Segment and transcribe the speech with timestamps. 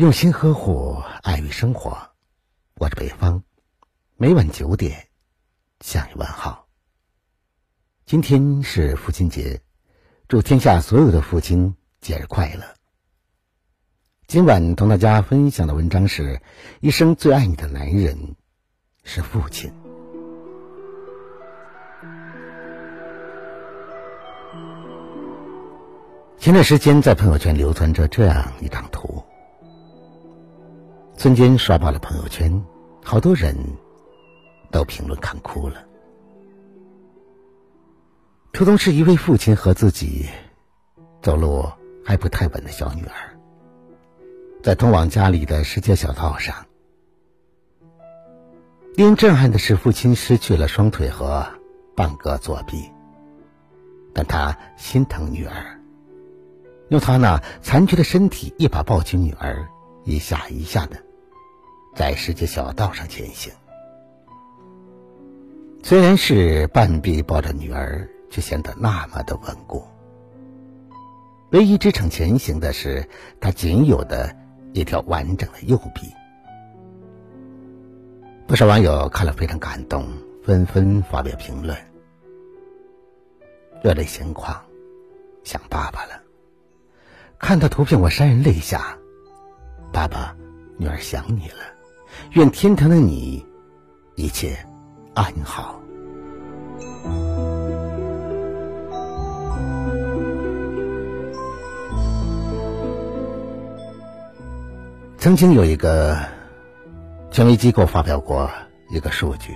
[0.00, 1.94] 用心呵护，爱与生活。
[2.76, 3.42] 我是北方，
[4.16, 5.08] 每晚九点
[5.82, 6.66] 向你问好。
[8.06, 9.60] 今天是父亲节，
[10.26, 12.64] 祝天下所有的父亲节日快乐。
[14.26, 16.40] 今晚同大家分享的文章是：
[16.80, 18.36] 一生最爱你的男人
[19.04, 19.70] 是父亲。
[26.38, 29.22] 前段时间在朋友圈流传着这样一张图，
[31.22, 32.64] 孙坚刷爆了朋友圈，
[33.04, 33.54] 好多人
[34.70, 35.84] 都评论看哭了。
[38.54, 40.26] 图中是一位父亲和自己
[41.20, 41.70] 走路
[42.02, 43.36] 还不太稳的小女儿，
[44.62, 46.54] 在通往家里的石阶小道上。
[48.94, 51.46] 令人震撼的是，父亲失去了双腿和
[51.94, 52.90] 半个左臂，
[54.14, 55.78] 但他心疼女儿。
[56.88, 59.68] 用他那残缺的身体，一把抱起女儿，
[60.02, 60.96] 一下一下的，
[61.94, 63.52] 在石阶小道上前行。
[65.82, 69.82] 虽然是半臂抱着女儿，却显得那么的稳固。
[71.50, 73.08] 唯一支撑前行的是
[73.40, 74.36] 他仅有的
[74.72, 76.12] 一条完整的右臂。
[78.46, 80.06] 不少网友看了非常感动，
[80.44, 81.76] 纷纷发表评论，
[83.82, 84.60] 热泪盈眶，
[85.42, 86.22] 想爸爸了。
[87.38, 88.98] 看到图片，我潸然泪下。
[89.92, 90.36] 爸爸，
[90.76, 91.56] 女儿想你了，
[92.32, 93.44] 愿天堂的你
[94.16, 94.56] 一切
[95.14, 95.80] 安好。
[105.18, 106.16] 曾经有一个
[107.30, 108.50] 权威机构发表过
[108.90, 109.54] 一个数据，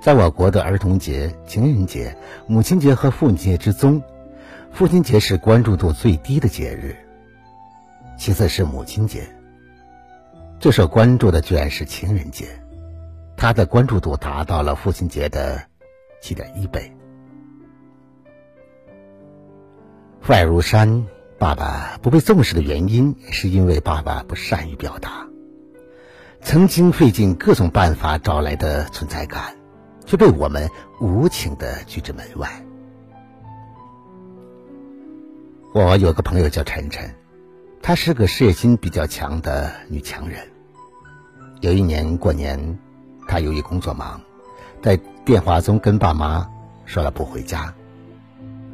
[0.00, 2.16] 在我国的儿童节、情人节、
[2.46, 4.00] 母亲节和父亲节之中。
[4.70, 6.96] 父亲节是关注度最低的节日，
[8.16, 9.28] 其次是母亲节，
[10.62, 12.46] 最受关注的居然是情人节，
[13.36, 15.60] 它的关注度达到了父亲节的
[16.20, 16.92] 七点一倍。
[20.20, 21.04] 父爱如山，
[21.36, 25.26] 爸爸不被重视的原因是因为爸爸不善于表达，
[26.42, 29.56] 曾经费尽各种办法找来的存在感，
[30.06, 30.70] 却被我们
[31.00, 32.48] 无情的拒之门外。
[35.74, 37.16] 我有个朋友叫晨晨，
[37.82, 40.51] 她是个事业心比较强的女强人。
[41.62, 42.76] 有一年过年，
[43.28, 44.20] 他由于工作忙，
[44.82, 46.50] 在电话中跟爸妈
[46.86, 47.72] 说了不回家，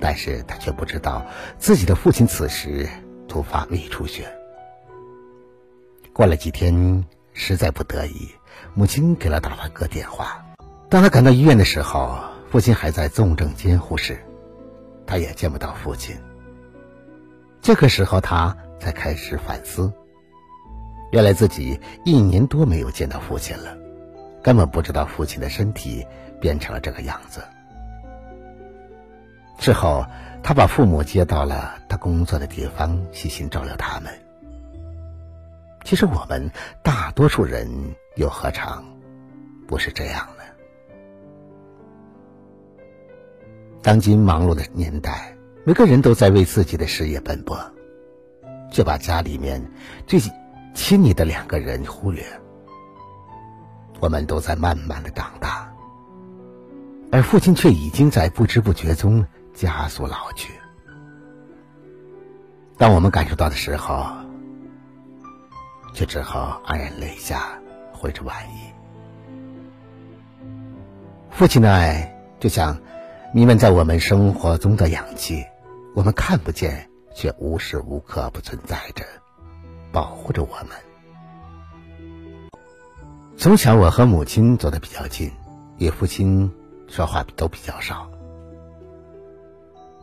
[0.01, 1.23] 但是他却不知道
[1.59, 2.89] 自己的父亲此时
[3.29, 4.27] 突发胃出血。
[6.15, 7.05] 过了几天，
[7.35, 8.31] 实在不得已，
[8.73, 10.43] 母亲给了大发哥电话。
[10.89, 14.19] 当他赶到医院的时候，父亲还在重症监护室，
[15.07, 16.17] 他也见不到父亲。
[17.61, 19.93] 这个时候，他才开始反思，
[21.11, 23.77] 原来自己一年多没有见到父亲了，
[24.43, 26.07] 根本不知道父亲的身体
[26.41, 27.43] 变成了这个样子。
[29.59, 30.05] 之后，
[30.43, 34.13] 他把父母接到了他工作的地方，细心照料他们。
[35.85, 36.51] 其实，我们
[36.83, 37.69] 大多数人
[38.17, 38.85] 又何尝
[39.67, 40.45] 不是这样呢？
[43.83, 45.35] 当今忙碌的年代。
[45.65, 47.59] 每个人都在为自己的事业奔波，
[48.71, 49.63] 却把家里面
[50.07, 50.19] 最
[50.79, 52.25] 亲密的两个人忽略。
[53.99, 55.69] 我们都在慢慢的长大，
[57.11, 60.53] 而父亲却已经在不知不觉中加速老去。
[62.77, 64.07] 当我们感受到的时候，
[65.93, 67.59] 却只好黯然泪下，
[67.93, 68.73] 挥之晚矣。
[71.29, 72.79] 父亲的爱就像
[73.35, 75.45] 弥漫在我们生活中的氧气。
[75.97, 79.05] 我们看不见，却无时无刻不存在着，
[79.93, 80.77] 保护着我们。
[83.37, 85.31] 从小，我和母亲走得比较近，
[85.79, 86.51] 与父亲
[86.89, 88.11] 说话都比较少。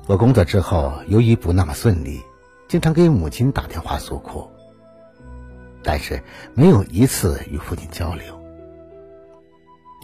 [0.08, 2.22] 我工作之后，由于不那么顺利，
[2.68, 4.48] 经常给母亲打电话诉苦，
[5.84, 6.22] 但是
[6.54, 8.40] 没有一次与父亲交流。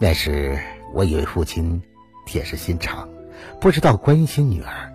[0.00, 0.58] 那时，
[0.92, 1.80] 我以为父亲
[2.26, 3.08] 铁石心肠，
[3.60, 4.92] 不知道关心女儿。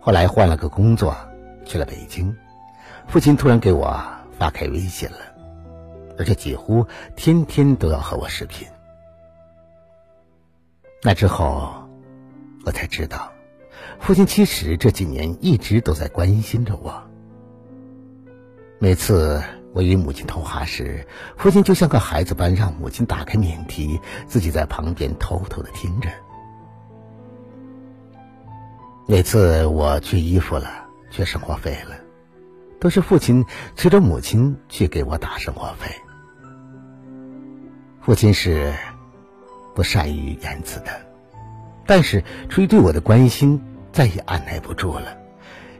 [0.00, 1.16] 后来换了个工作，
[1.64, 2.36] 去了北京，
[3.10, 4.00] 父亲突然给我
[4.38, 5.18] 发开微信了，
[6.16, 6.86] 而且几乎
[7.16, 8.68] 天天都要和我视频。
[11.02, 11.72] 那之后，
[12.64, 13.32] 我才知道，
[13.98, 17.02] 父亲其实这几年一直都在关心着我。
[18.78, 19.42] 每次
[19.72, 21.04] 我与母亲通话时，
[21.36, 23.98] 父亲就像个孩子般，让母亲打开免提，
[24.28, 26.08] 自己在旁边偷偷的听着。
[29.08, 30.70] 每次我缺衣服了，
[31.10, 31.96] 缺生活费了，
[32.80, 33.44] 都是父亲
[33.76, 35.94] 催着母亲去给我打生活费。
[38.00, 38.74] 父亲是
[39.74, 40.88] 不善于言辞的，
[41.86, 43.62] 但是出于对我的关心，
[43.92, 45.18] 再也按耐不住了，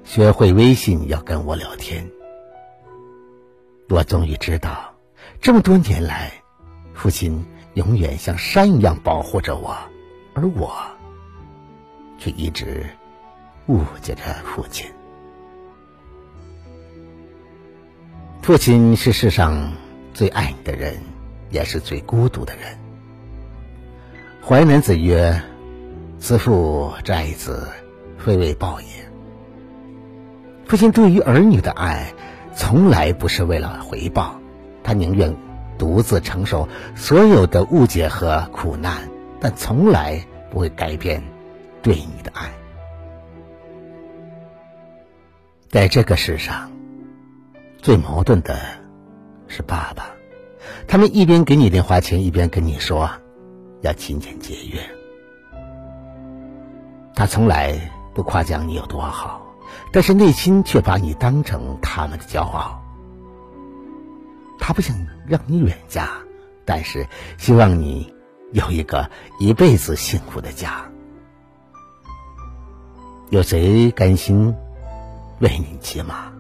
[0.04, 2.06] 学会微信要跟我聊天。
[3.88, 4.94] 我终于知道，
[5.40, 6.30] 这么多年来，
[6.92, 7.44] 父亲
[7.74, 9.74] 永远像山一样保护着我，
[10.34, 10.76] 而我
[12.18, 12.86] 却一直
[13.66, 14.86] 误解着父亲。
[18.42, 19.72] 父亲是世上
[20.14, 20.96] 最爱你的人，
[21.50, 22.78] 也是最孤独的人。
[24.42, 25.40] 淮南子曰
[26.18, 27.68] ：“慈父之爱子，
[28.18, 28.86] 非为报也。”
[30.66, 32.12] 父亲对于儿女的爱。
[32.52, 34.38] 从来不是为了回报，
[34.82, 35.34] 他宁愿
[35.78, 39.08] 独自承受所有的误解和苦难，
[39.40, 41.22] 但从来不会改变
[41.80, 42.50] 对你的爱。
[45.68, 46.70] 在这个世上，
[47.82, 48.58] 最矛盾的
[49.48, 50.10] 是爸爸，
[50.86, 53.10] 他们一边给你零花钱，一边跟你说
[53.80, 54.80] 要勤俭节约。
[57.14, 59.46] 他从来不夸奖你有多好。
[59.92, 62.82] 但是内心却把你当成他们的骄傲。
[64.58, 64.96] 他不想
[65.26, 66.10] 让你远嫁，
[66.64, 67.06] 但是
[67.38, 68.12] 希望你
[68.52, 70.84] 有一个一辈子幸福的家。
[73.30, 74.54] 有谁甘心
[75.38, 76.32] 为你骑马？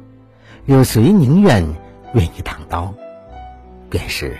[0.70, 1.66] 有谁宁愿
[2.14, 2.94] 为你挡刀？
[3.90, 4.38] 便是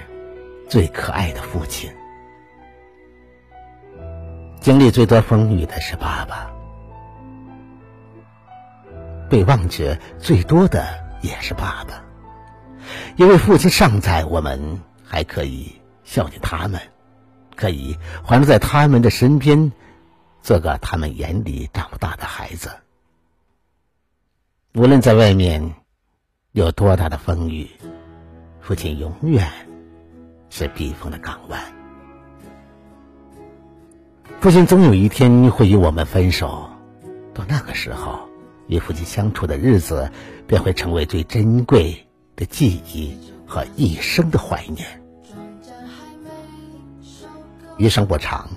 [0.69, 1.91] 最可爱的父亲。
[4.61, 6.49] 经历最多风雨的是爸爸。
[9.29, 10.87] 被忘却最多的
[11.21, 12.01] 也是爸爸，
[13.17, 16.81] 因为父亲尚在，我们还可以孝敬他们，
[17.57, 19.73] 可以环绕在他们的身边，
[20.43, 22.71] 做个他们眼里长不大的孩子。
[24.75, 25.75] 无论在外面
[26.53, 27.71] 有多大的风雨，
[28.61, 29.49] 父亲永远
[30.49, 31.61] 是避风的港湾。
[34.41, 36.69] 父亲总有一天会与我们分手，
[37.33, 38.19] 到那个时候。
[38.67, 40.11] 与父亲相处的日子，
[40.47, 42.07] 便会成为最珍贵
[42.37, 44.87] 的记忆和一生的怀念。
[47.77, 48.49] 余生不长，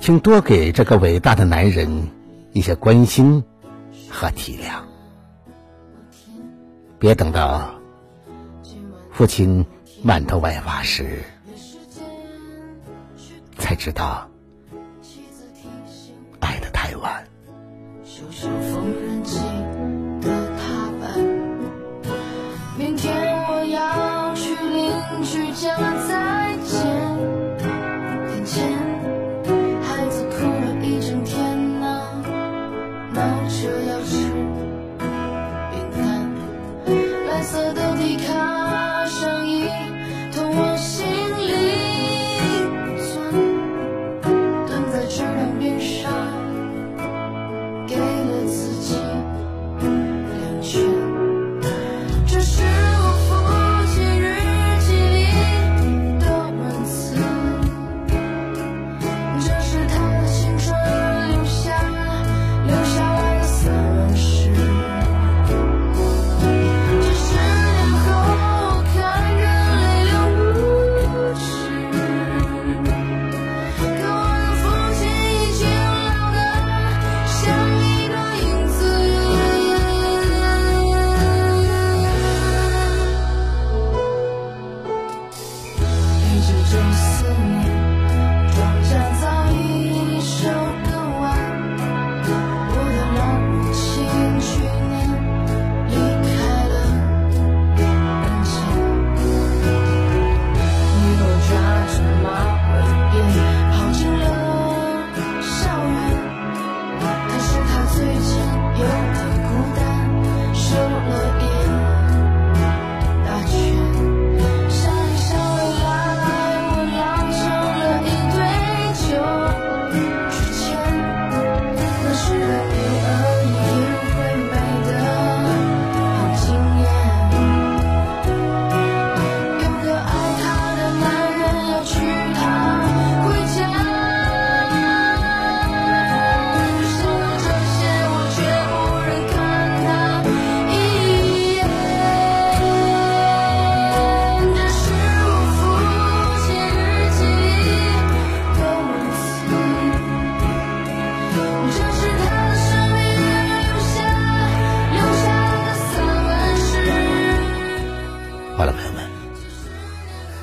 [0.00, 2.08] 请多给这个伟大的男人
[2.52, 3.44] 一些关心
[4.08, 4.89] 和体谅。
[7.00, 7.74] 别等到
[9.10, 9.64] 父亲
[10.02, 11.24] 满头白发时，
[13.56, 14.28] 才知道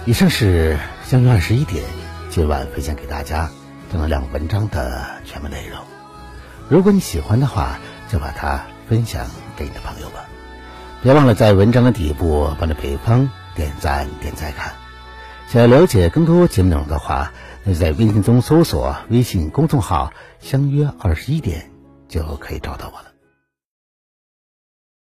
[0.07, 1.83] 以上是相约二十一点
[2.29, 3.51] 今晚分享给大家
[3.91, 5.81] 正能量文章的全部内容。
[6.69, 10.23] 如果你喜欢的话，就把它分享给你的朋友吧。
[11.03, 14.75] 别忘了在文章的底部帮着北方点赞、点赞看。
[15.49, 17.33] 想要了解更多节目内容的话，
[17.65, 21.69] 那就在微信中搜索微信公众号“相约二十一点”
[22.07, 23.06] 就可以找到我了。